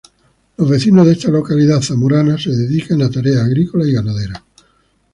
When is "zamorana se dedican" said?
1.81-3.03